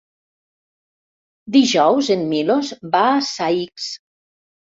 Dijous 1.57 2.09
en 2.15 2.25
Milos 2.31 2.71
va 2.97 3.05
a 3.09 3.21
Saix. 3.27 3.93